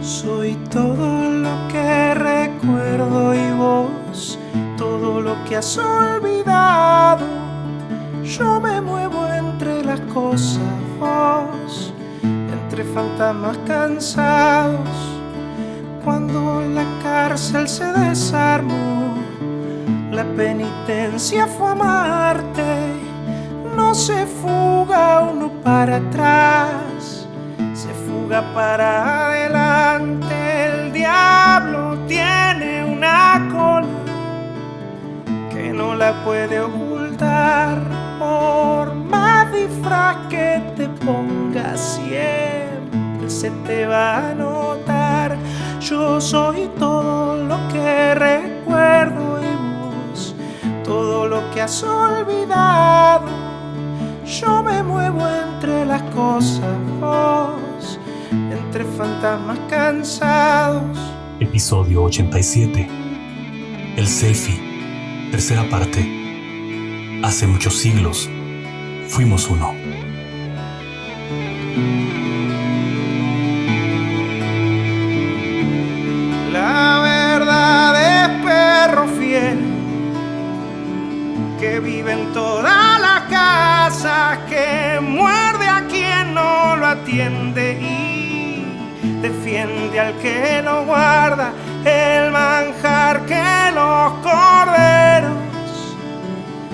[0.00, 4.38] Soy todo lo que recuerdo y vos,
[4.76, 7.26] todo lo que has olvidado.
[8.24, 10.60] Yo me muevo entre las cosas,
[10.98, 14.88] vos, entre fantasmas cansados.
[16.04, 19.14] Cuando la cárcel se desarmó,
[20.10, 22.79] la penitencia fue amarte.
[23.92, 27.26] Se fuga uno para atrás
[27.74, 30.34] se fuga para adelante.
[30.66, 33.88] El diablo tiene una cola
[35.50, 37.78] que no la puede ocultar.
[38.18, 45.36] Por más disfraz que te pongas, siempre se te va a notar.
[45.80, 50.34] Yo soy todo lo que recuerdo y vos,
[50.84, 53.39] todo lo que has olvidado.
[54.40, 60.96] Yo me muevo entre las cosas, vos, entre fantasmas cansados.
[61.40, 62.88] Episodio 87.
[63.96, 65.28] El selfie.
[65.30, 67.20] Tercera parte.
[67.22, 68.30] Hace muchos siglos
[69.08, 69.74] fuimos uno.
[76.50, 79.58] La verdad es perro fiel
[81.60, 82.99] que vive en todas
[83.90, 88.64] las casas, que muerde a quien no lo atiende y
[89.20, 91.52] defiende al que lo guarda,
[91.84, 95.38] el manjar que los corderos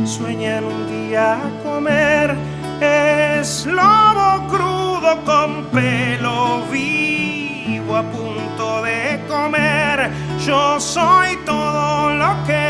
[0.05, 2.37] sueñan un día comer.
[2.81, 10.11] Es lobo crudo con pelo vivo a punto de comer.
[10.45, 12.66] Yo soy todo lo que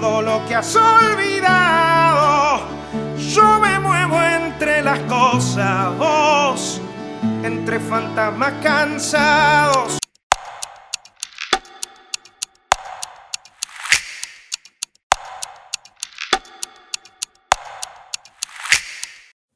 [0.00, 2.60] todo lo que has olvidado.
[3.16, 6.80] Yo me muevo entre las cosas, vos
[7.42, 9.98] entre fantasmas cansados.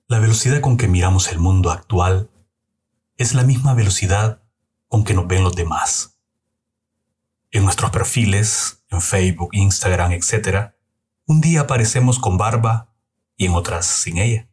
[0.09, 2.31] La velocidad con que miramos el mundo actual
[3.17, 4.43] es la misma velocidad
[4.89, 6.19] con que nos ven los demás.
[7.53, 10.73] En nuestros perfiles, en Facebook, Instagram, etc.,
[11.27, 12.95] un día aparecemos con barba
[13.37, 14.49] y en otras sin ella.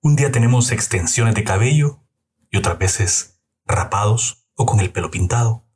[0.00, 2.00] Un día tenemos extensiones de cabello
[2.50, 5.66] y otras veces rapados o con el pelo pintado.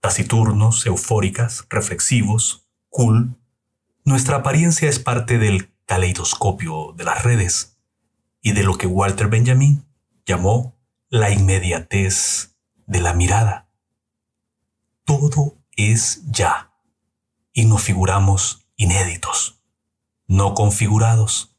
[0.00, 3.36] Taciturnos, eufóricas, reflexivos, cool.
[4.04, 7.80] Nuestra apariencia es parte del caleidoscopio de las redes
[8.40, 9.84] y de lo que Walter Benjamin
[10.24, 10.78] llamó
[11.08, 12.56] la inmediatez
[12.86, 13.69] de la mirada.
[15.10, 16.70] Todo es ya
[17.52, 19.60] y nos figuramos inéditos,
[20.28, 21.56] no configurados,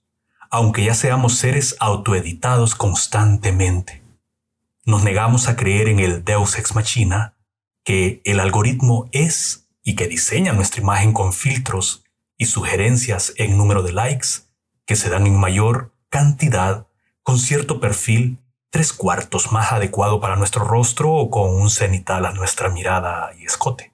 [0.49, 4.03] aunque ya seamos seres autoeditados constantemente.
[4.85, 7.35] Nos negamos a creer en el Deus ex machina,
[7.83, 12.05] que el algoritmo es y que diseña nuestra imagen con filtros
[12.37, 14.45] y sugerencias en número de likes
[14.85, 16.87] que se dan en mayor cantidad
[17.21, 18.39] con cierto perfil
[18.71, 23.45] tres cuartos más adecuado para nuestro rostro o con un cenital a nuestra mirada y
[23.45, 23.91] escote.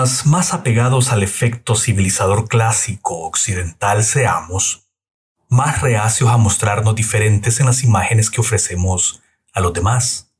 [0.00, 4.88] Mientras más apegados al efecto civilizador clásico occidental seamos,
[5.50, 9.20] más reacios a mostrarnos diferentes en las imágenes que ofrecemos
[9.52, 10.32] a los demás.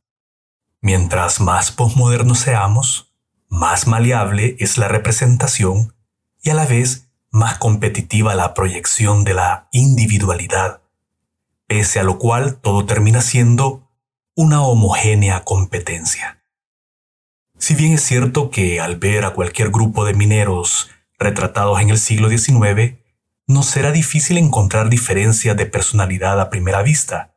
[0.80, 3.12] Mientras más posmodernos seamos,
[3.50, 5.94] más maleable es la representación
[6.42, 10.80] y a la vez más competitiva la proyección de la individualidad,
[11.66, 13.90] pese a lo cual todo termina siendo
[14.34, 16.39] una homogénea competencia.
[17.60, 21.98] Si bien es cierto que al ver a cualquier grupo de mineros retratados en el
[21.98, 22.94] siglo XIX,
[23.46, 27.34] no será difícil encontrar diferencias de personalidad a primera vista.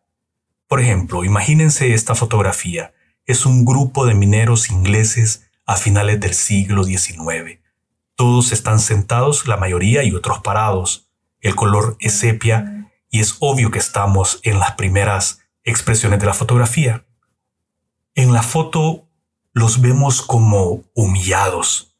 [0.69, 2.93] Por ejemplo, imagínense esta fotografía.
[3.25, 7.59] Es un grupo de mineros ingleses a finales del siglo XIX.
[8.15, 11.09] Todos están sentados, la mayoría y otros parados.
[11.41, 16.33] El color es sepia y es obvio que estamos en las primeras expresiones de la
[16.33, 17.05] fotografía.
[18.15, 19.09] En la foto
[19.53, 21.95] los vemos como humillados,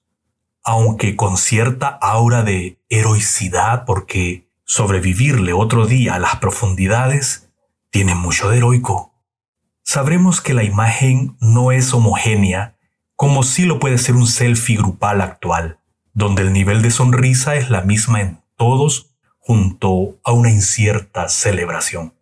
[0.63, 7.49] aunque con cierta aura de heroicidad porque sobrevivirle otro día a las profundidades
[7.91, 9.13] tiene mucho de heroico.
[9.83, 12.73] Sabremos que la imagen no es homogénea
[13.15, 15.79] como sí lo puede ser un selfie grupal actual,
[16.13, 22.13] donde el nivel de sonrisa es la misma en todos junto a una incierta celebración.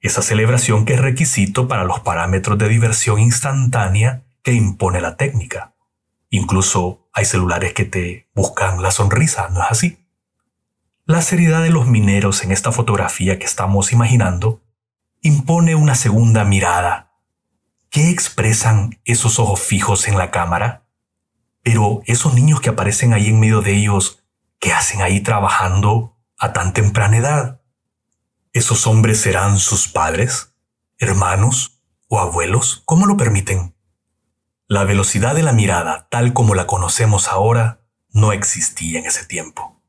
[0.00, 5.74] Esa celebración que es requisito para los parámetros de diversión instantánea que impone la técnica.
[6.30, 9.98] Incluso hay celulares que te buscan la sonrisa, ¿no es así?
[11.04, 14.62] La seriedad de los mineros en esta fotografía que estamos imaginando
[15.22, 17.12] impone una segunda mirada.
[17.90, 20.84] ¿Qué expresan esos ojos fijos en la cámara?
[21.62, 24.22] Pero esos niños que aparecen ahí en medio de ellos,
[24.60, 27.57] ¿qué hacen ahí trabajando a tan temprana edad?
[28.52, 30.54] ¿Esos hombres serán sus padres,
[30.98, 32.82] hermanos o abuelos?
[32.86, 33.74] ¿Cómo lo permiten?
[34.66, 37.80] La velocidad de la mirada, tal como la conocemos ahora,
[38.10, 39.82] no existía en ese tiempo.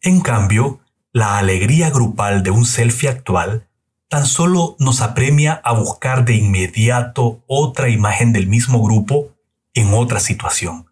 [0.00, 0.80] En cambio,
[1.12, 3.68] la alegría grupal de un selfie actual
[4.08, 9.30] tan solo nos apremia a buscar de inmediato otra imagen del mismo grupo
[9.74, 10.90] en otra situación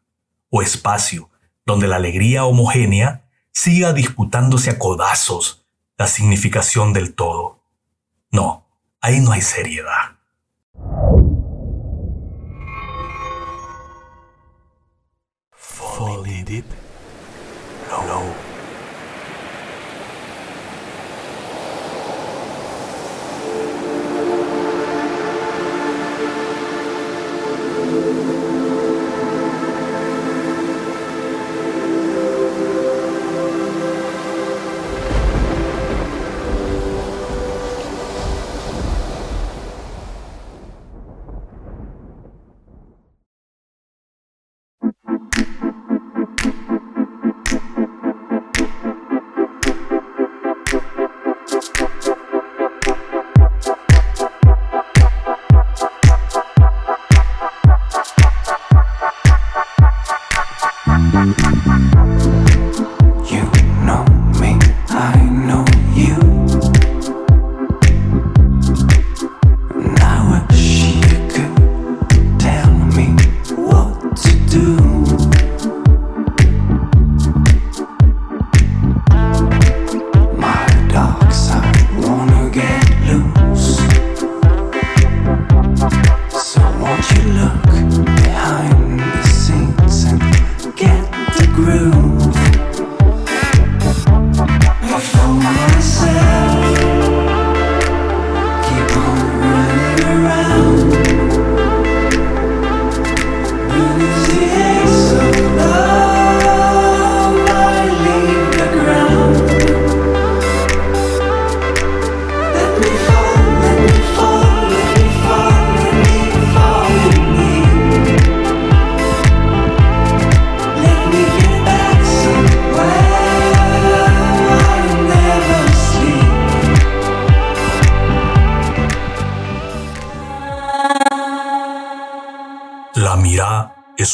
[0.51, 1.31] o espacio
[1.65, 5.62] donde la alegría homogénea siga disputándose a codazos
[6.03, 7.61] la significación del todo.
[8.33, 8.67] No,
[9.01, 10.17] ahí no hay seriedad.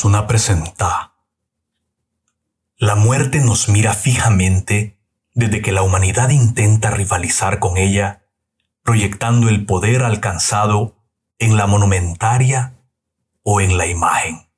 [0.05, 1.15] Una presenta.
[2.77, 4.99] La muerte nos mira fijamente
[5.35, 8.25] desde que la humanidad intenta rivalizar con ella,
[8.83, 10.97] proyectando el poder alcanzado
[11.39, 12.75] en la monumentaria
[13.43, 14.49] o en la imagen.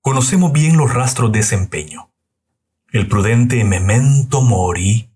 [0.00, 2.10] Conocemos bien los rastros de ese empeño.
[2.92, 5.10] El prudente memento mori,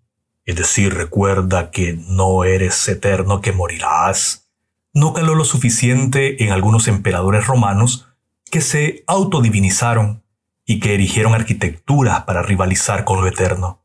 [0.44, 4.50] es decir, recuerda que no eres eterno, que morirás,
[4.92, 8.13] no caló lo suficiente en algunos emperadores romanos
[8.50, 10.22] que se autodivinizaron
[10.66, 13.82] y que erigieron arquitecturas para rivalizar con lo eterno.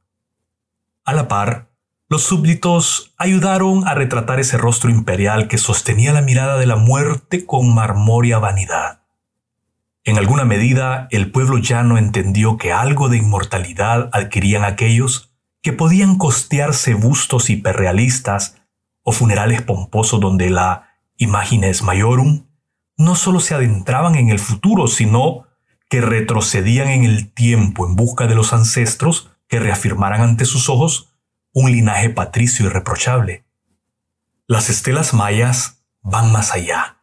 [1.05, 1.69] A la par,
[2.07, 7.45] los súbditos ayudaron a retratar ese rostro imperial que sostenía la mirada de la muerte
[7.45, 9.03] con marmórea vanidad.
[10.03, 16.17] En alguna medida, el pueblo llano entendió que algo de inmortalidad adquirían aquellos que podían
[16.17, 18.55] costearse bustos hiperrealistas
[19.03, 22.45] o funerales pomposos donde la imagines maiorum
[22.99, 25.47] no solo se adentraban en el futuro, sino
[25.89, 31.13] que retrocedían en el tiempo en busca de los ancestros que reafirmaran ante sus ojos
[31.53, 33.45] un linaje patricio irreprochable.
[34.47, 36.97] Las estelas mayas van más allá.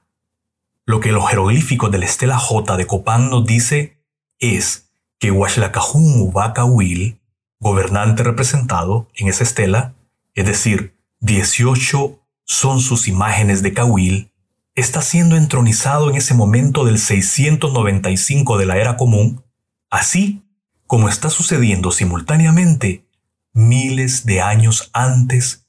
[0.84, 3.98] Lo que los jeroglíficos de la estela J de Copán nos dice
[4.38, 7.22] es que Huaxlacajún Ubacawil,
[7.58, 9.94] gobernante representado en esa estela,
[10.34, 14.30] es decir, 18 son sus imágenes de Cahuil,
[14.76, 19.42] está siendo entronizado en ese momento del 695 de la era común,
[19.90, 20.44] así
[20.86, 23.08] como está sucediendo simultáneamente
[23.54, 25.66] miles de años antes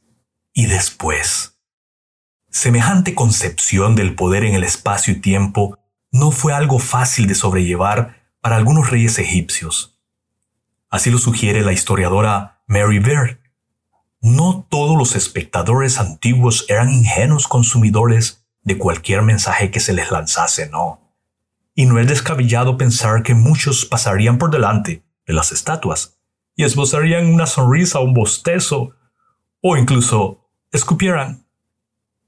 [0.54, 1.58] y después.
[2.50, 5.80] Semejante concepción del poder en el espacio y tiempo
[6.12, 9.98] no fue algo fácil de sobrellevar para algunos reyes egipcios.
[10.90, 13.40] Así lo sugiere la historiadora Mary Beard.
[14.20, 18.37] No todos los espectadores antiguos eran ingenuos consumidores
[18.68, 21.00] de cualquier mensaje que se les lanzase, no.
[21.74, 26.18] Y no es descabellado pensar que muchos pasarían por delante de las estatuas
[26.54, 28.92] y esbozarían una sonrisa un bostezo,
[29.62, 31.46] o incluso escupieran.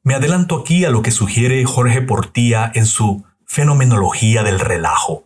[0.01, 5.25] Me adelanto aquí a lo que sugiere Jorge Portía en su Fenomenología del Relajo,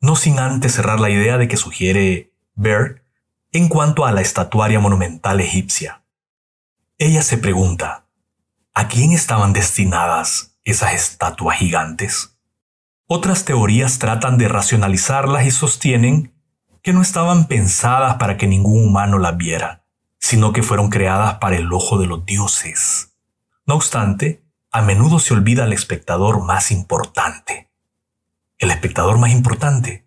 [0.00, 3.02] no sin antes cerrar la idea de que sugiere Baird
[3.50, 6.04] en cuanto a la estatuaria monumental egipcia.
[6.98, 8.05] Ella se pregunta,
[8.78, 12.36] ¿A quién estaban destinadas esas estatuas gigantes?
[13.06, 16.34] Otras teorías tratan de racionalizarlas y sostienen
[16.82, 19.86] que no estaban pensadas para que ningún humano las viera,
[20.18, 23.16] sino que fueron creadas para el ojo de los dioses.
[23.64, 27.70] No obstante, a menudo se olvida al espectador más importante.
[28.58, 30.06] El espectador más importante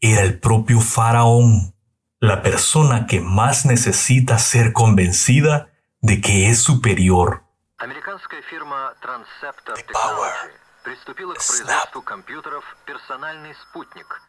[0.00, 1.74] era el propio faraón,
[2.20, 7.42] la persona que más necesita ser convencida de que es superior
[7.82, 10.52] Американская фирма Transceptor Technology
[10.84, 14.22] приступила к производству компьютеров «Персональный спутник».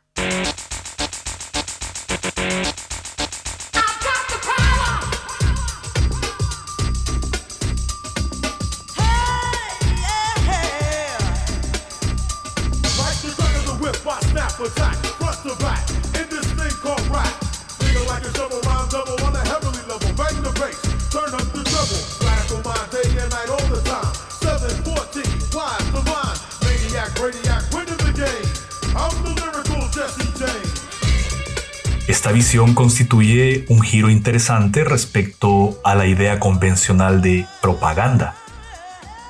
[14.65, 15.02] Hey,
[32.33, 38.35] visión constituye un giro interesante respecto a la idea convencional de propaganda.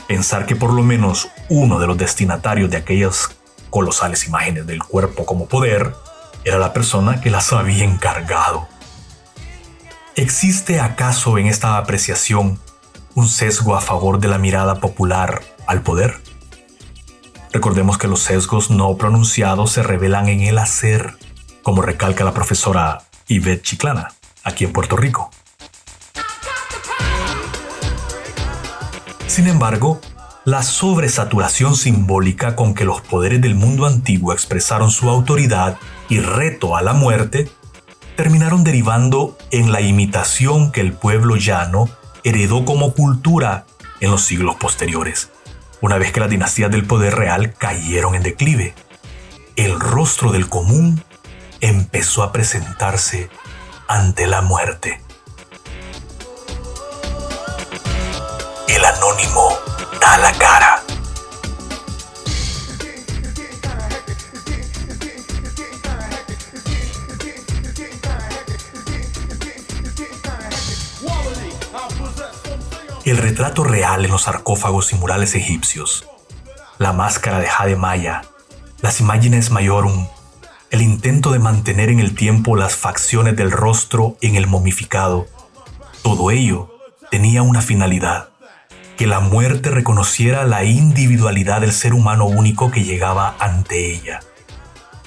[0.08, 3.30] Pensar que por lo menos uno de los destinatarios de aquellas
[3.70, 5.94] colosales imágenes del cuerpo como poder
[6.46, 8.68] era la persona que las había encargado.
[10.16, 12.60] ¿Existe acaso en esta apreciación
[13.16, 16.22] un sesgo a favor de la mirada popular al poder?
[17.52, 21.18] Recordemos que los sesgos no pronunciados se revelan en el hacer,
[21.64, 24.10] como recalca la profesora Yvette Chiclana,
[24.44, 25.32] aquí en Puerto Rico.
[29.28, 30.00] Sin embargo,
[30.46, 35.78] la sobresaturación simbólica con que los poderes del mundo antiguo expresaron su autoridad
[36.10, 37.50] y reto a la muerte
[38.16, 41.90] terminaron derivando en la imitación que el pueblo llano
[42.24, 43.66] heredó como cultura
[44.02, 45.32] en los siglos posteriores,
[45.82, 48.76] una vez que las dinastías del poder real cayeron en declive.
[49.56, 51.04] El rostro del común
[51.64, 53.30] empezó a presentarse
[53.88, 55.02] ante la muerte.
[58.68, 59.58] El anónimo
[60.02, 60.84] da la cara.
[73.06, 76.10] El retrato real en los sarcófagos y murales egipcios,
[76.78, 78.24] la máscara de Jade Maya,
[78.82, 80.10] las imágenes mayorum,
[80.74, 85.28] el intento de mantener en el tiempo las facciones del rostro en el momificado,
[86.02, 86.80] todo ello
[87.12, 88.30] tenía una finalidad,
[88.98, 94.22] que la muerte reconociera la individualidad del ser humano único que llegaba ante ella.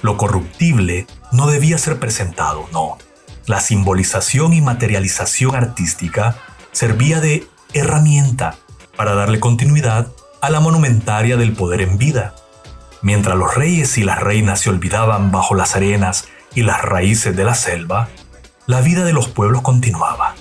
[0.01, 2.97] Lo corruptible no debía ser presentado, no.
[3.45, 6.37] La simbolización y materialización artística
[6.71, 8.55] servía de herramienta
[8.95, 10.07] para darle continuidad
[10.41, 12.35] a la monumentaria del poder en vida.
[13.01, 17.43] Mientras los reyes y las reinas se olvidaban bajo las arenas y las raíces de
[17.43, 18.09] la selva,
[18.65, 20.35] la vida de los pueblos continuaba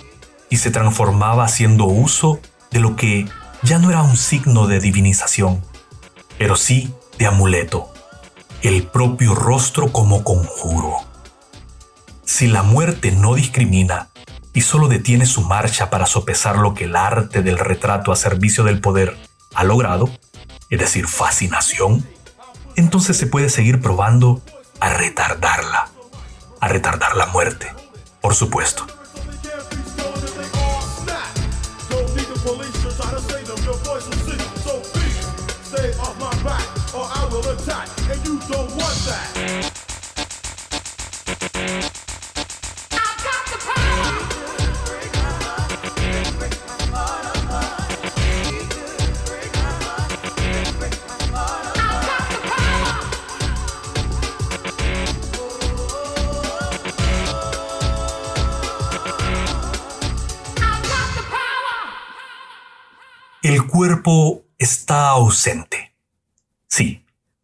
[0.49, 3.27] y se transformaba haciendo uso de lo que
[3.63, 5.63] ya no era un signo de divinización,
[6.39, 7.93] pero sí de amuleto,
[8.63, 10.97] el propio rostro como conjuro.
[12.25, 14.09] Si la muerte no discrimina
[14.53, 18.65] y solo detiene su marcha para sopesar lo que el arte del retrato a servicio
[18.65, 19.17] del poder
[19.55, 20.11] ha logrado,
[20.71, 22.07] es decir, fascinación,
[22.77, 24.41] entonces se puede seguir probando
[24.81, 25.91] a retardarla,
[26.61, 27.73] a retardar la muerte,
[28.21, 28.87] por supuesto.
[31.89, 32.91] Don't need the police to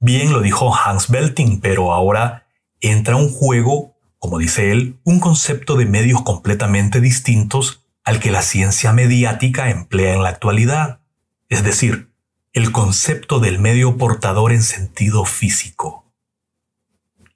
[0.02, 2.46] bien lo dijo Hans Belting, pero ahora
[2.80, 8.42] entra un juego, como dice él, un concepto de medios completamente distintos al que la
[8.42, 11.00] ciencia mediática emplea en la actualidad,
[11.48, 12.12] es decir,
[12.52, 16.12] el concepto del medio portador en sentido físico.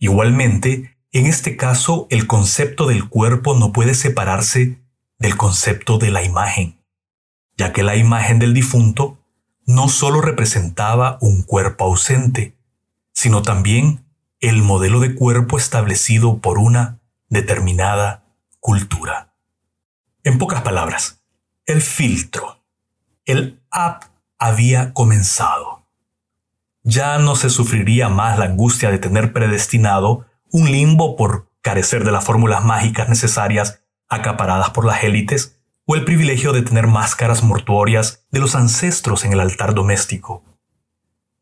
[0.00, 4.80] Igualmente, en este caso, el concepto del cuerpo no puede separarse
[5.20, 6.82] del concepto de la imagen,
[7.56, 9.22] ya que la imagen del difunto
[9.66, 12.55] no solo representaba un cuerpo ausente,
[13.16, 14.04] sino también
[14.40, 17.00] el modelo de cuerpo establecido por una
[17.30, 18.26] determinada
[18.60, 19.32] cultura.
[20.22, 21.24] En pocas palabras,
[21.64, 22.62] el filtro,
[23.24, 24.04] el app
[24.38, 25.86] había comenzado.
[26.82, 32.12] Ya no se sufriría más la angustia de tener predestinado un limbo por carecer de
[32.12, 38.26] las fórmulas mágicas necesarias acaparadas por las élites o el privilegio de tener máscaras mortuorias
[38.30, 40.44] de los ancestros en el altar doméstico.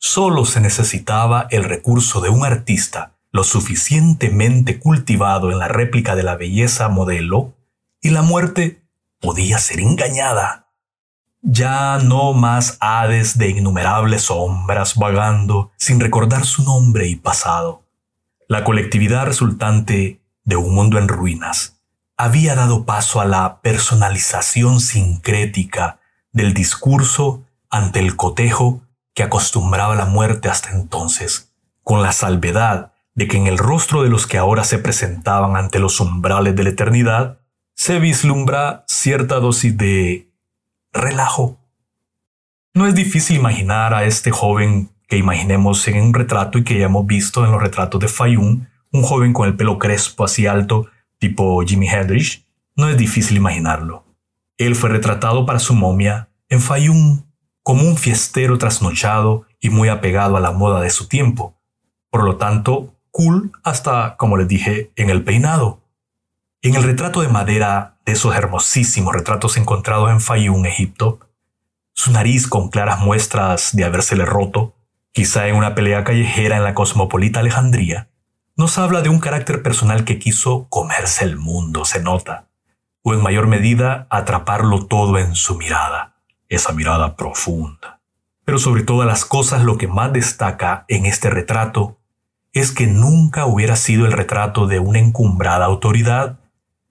[0.07, 6.23] Solo se necesitaba el recurso de un artista lo suficientemente cultivado en la réplica de
[6.23, 7.55] la belleza modelo
[8.03, 8.83] y la muerte
[9.19, 10.69] podía ser engañada.
[11.41, 17.83] Ya no más hades de innumerables sombras vagando sin recordar su nombre y pasado.
[18.47, 21.81] La colectividad resultante de un mundo en ruinas
[22.19, 25.99] había dado paso a la personalización sincrética
[26.31, 28.83] del discurso ante el cotejo
[29.15, 34.11] que acostumbraba la muerte hasta entonces, con la salvedad de que en el rostro de
[34.11, 37.39] los que ahora se presentaban ante los umbrales de la eternidad
[37.75, 40.31] se vislumbra cierta dosis de
[40.93, 41.59] relajo.
[42.73, 46.87] No es difícil imaginar a este joven que imaginemos en un retrato y que ya
[46.87, 50.87] hemos visto en los retratos de Fayún, un joven con el pelo crespo así alto,
[51.19, 52.45] tipo Jimi Hendrix.
[52.77, 54.05] No es difícil imaginarlo.
[54.57, 57.24] Él fue retratado para su momia en Fayún
[57.65, 61.57] como un fiestero trasnochado y muy apegado a la moda de su tiempo.
[62.11, 65.81] Por lo tanto, cool hasta, como les dije, en el peinado.
[66.61, 71.21] En el retrato de madera de esos hermosísimos retratos encontrados en Fayún, Egipto,
[71.95, 74.75] su nariz con claras muestras de habérsele roto,
[75.13, 78.09] quizá en una pelea callejera en la cosmopolita Alejandría,
[78.57, 82.49] nos habla de un carácter personal que quiso comerse el mundo, se nota,
[83.03, 86.14] o en mayor medida atraparlo todo en su mirada,
[86.55, 88.01] esa mirada profunda.
[88.45, 91.99] Pero sobre todas las cosas lo que más destaca en este retrato
[92.53, 96.39] es que nunca hubiera sido el retrato de una encumbrada autoridad,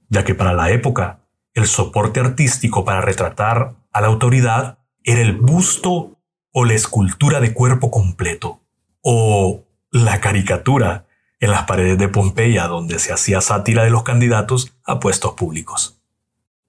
[0.10, 1.20] ya que para la época
[1.54, 6.18] el soporte artístico para retratar a la autoridad era el busto
[6.52, 8.62] o la escultura de cuerpo completo,
[9.02, 11.06] o la caricatura
[11.40, 16.02] en las paredes de Pompeya donde se hacía sátira de los candidatos a puestos públicos.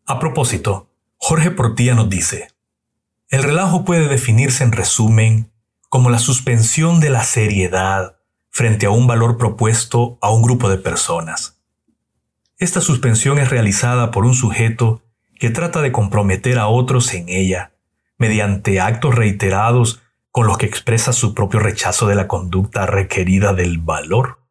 [0.07, 2.49] A propósito, Jorge Portilla nos dice,
[3.35, 5.51] el relajo puede definirse en resumen
[5.89, 8.17] como la suspensión de la seriedad
[8.49, 11.61] frente a un valor propuesto a un grupo de personas.
[12.59, 15.03] Esta suspensión es realizada por un sujeto
[15.41, 17.73] que trata de comprometer a otros en ella,
[18.19, 23.79] mediante actos reiterados con los que expresa su propio rechazo de la conducta requerida del
[23.79, 24.45] valor.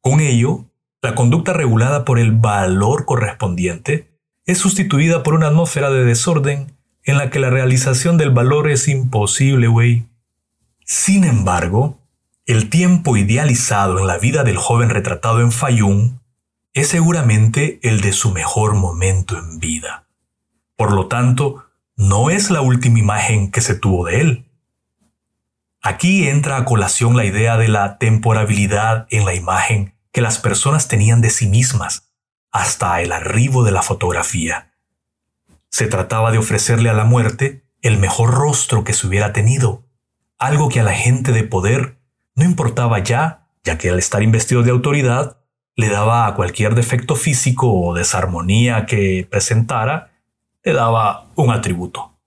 [0.00, 0.64] Con ello,
[1.00, 6.79] la conducta regulada por el valor correspondiente es sustituida por una atmósfera de desorden
[7.10, 10.06] en la que la realización del valor es imposible, güey.
[10.84, 11.98] Sin embargo,
[12.46, 16.20] el tiempo idealizado en la vida del joven retratado en Fayún
[16.72, 20.06] es seguramente el de su mejor momento en vida.
[20.76, 21.64] Por lo tanto,
[21.96, 24.46] no es la última imagen que se tuvo de él.
[25.82, 30.88] Aquí entra a colación la idea de la temporabilidad en la imagen que las personas
[30.88, 32.10] tenían de sí mismas
[32.52, 34.69] hasta el arribo de la fotografía.
[35.70, 39.84] Se trataba de ofrecerle a la muerte el mejor rostro que se hubiera tenido,
[40.38, 41.98] algo que a la gente de poder
[42.34, 45.38] no importaba ya, ya que al estar investido de autoridad,
[45.76, 50.12] le daba a cualquier defecto físico o desarmonía que presentara,
[50.62, 52.18] le daba un atributo.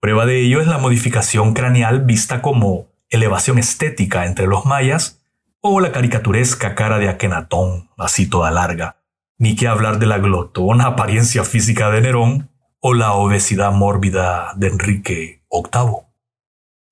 [0.00, 5.20] Prueba de ello es la modificación craneal vista como elevación estética entre los mayas
[5.60, 8.96] o la caricaturesca cara de Akenatón, así toda larga,
[9.38, 12.50] ni que hablar de la glotona apariencia física de Nerón
[12.84, 16.00] o la obesidad mórbida de Enrique VIII.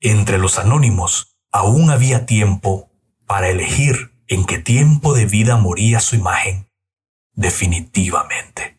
[0.01, 2.89] Entre los anónimos aún había tiempo
[3.27, 6.69] para elegir en qué tiempo de vida moría su imagen
[7.35, 8.79] definitivamente.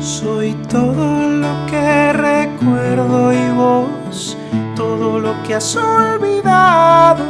[0.00, 1.19] Soy todo
[2.60, 4.36] recuerdo y vos,
[4.76, 7.24] todo lo que has olvidado.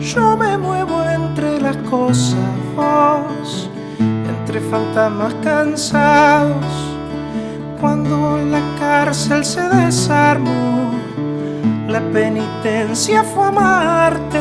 [0.00, 2.38] Yo me muevo entre las cosas,
[2.76, 6.64] vos, entre fantasmas cansados.
[7.80, 10.92] Cuando la cárcel se desarmó,
[11.88, 14.40] la penitencia fue amarte.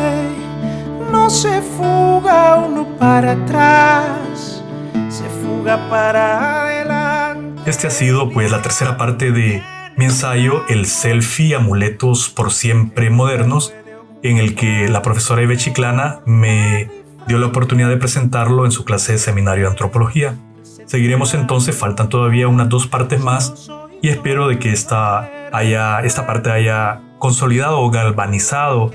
[1.12, 4.64] No se fuga uno para atrás,
[5.10, 7.70] se fuga para adelante.
[7.70, 9.64] Este ha sido pues la tercera parte de
[9.98, 13.74] mi ensayo El selfie amuletos por siempre modernos,
[14.22, 16.90] en el que la profesora Ibe Chiclana me
[17.28, 20.36] dio la oportunidad de presentarlo en su clase de seminario de antropología.
[20.86, 23.70] Seguiremos entonces, faltan todavía unas dos partes más
[24.02, 28.92] y espero de que esta, haya, esta parte haya consolidado o galvanizado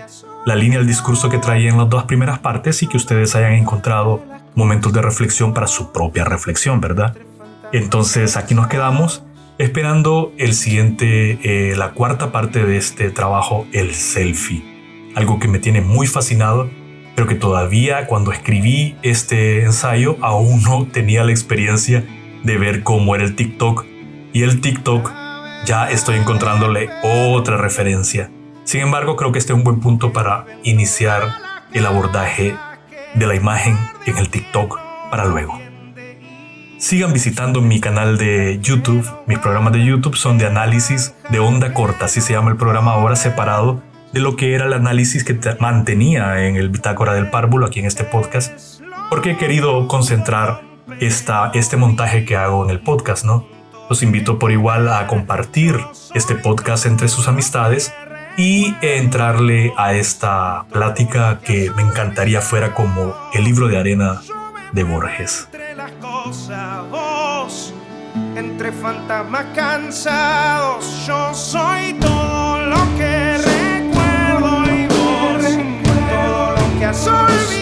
[0.46, 3.54] la línea del discurso que traía en las dos primeras partes y que ustedes hayan
[3.54, 4.22] encontrado
[4.54, 7.16] momentos de reflexión para su propia reflexión, ¿verdad?
[7.72, 9.24] Entonces aquí nos quedamos
[9.62, 14.64] esperando el siguiente, eh, la cuarta parte de este trabajo, el selfie.
[15.14, 16.68] Algo que me tiene muy fascinado,
[17.14, 22.04] pero que todavía cuando escribí este ensayo aún no tenía la experiencia
[22.42, 23.84] de ver cómo era el TikTok.
[24.32, 25.12] Y el TikTok
[25.64, 28.32] ya estoy encontrándole otra referencia.
[28.64, 31.22] Sin embargo, creo que este es un buen punto para iniciar
[31.72, 32.56] el abordaje
[33.14, 35.61] de la imagen en el TikTok para luego.
[36.82, 39.08] Sigan visitando mi canal de YouTube.
[39.28, 42.94] Mis programas de YouTube son de análisis de onda corta, así se llama el programa
[42.94, 43.80] ahora, separado
[44.12, 47.78] de lo que era el análisis que te- mantenía en el Bitácora del Párvulo aquí
[47.78, 50.62] en este podcast, porque he querido concentrar
[50.98, 53.46] esta, este montaje que hago en el podcast, ¿no?
[53.88, 55.78] Los invito por igual a compartir
[56.14, 57.94] este podcast entre sus amistades
[58.36, 64.20] y entrarle a esta plática que me encantaría fuera como el libro de arena
[64.72, 65.48] de Borges.
[66.24, 67.74] Cosas, vos,
[68.36, 75.44] entre fantasmas cansados, yo soy todo lo que recuerdo y vos,
[76.10, 77.61] todo lo que has olvidado.